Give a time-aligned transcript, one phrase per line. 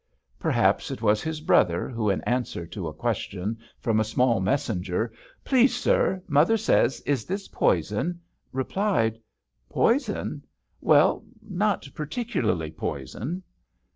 [0.39, 5.13] Perhaps it was his brother, who in answer to a question from a small messenger:
[5.45, 8.19] "Please, sir, mother says, is this poison?"
[8.51, 9.19] replied:
[9.69, 10.43] "Poison?
[10.81, 13.43] Well not particularly poison."